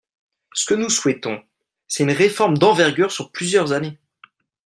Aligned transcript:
Ce 0.55 0.65
que 0.65 0.73
nous 0.73 0.89
souhaitons, 0.89 1.43
c’est 1.87 2.01
une 2.01 2.11
réforme 2.11 2.57
d’envergure 2.57 3.11
sur 3.11 3.31
plusieurs 3.31 3.71
années. 3.71 3.99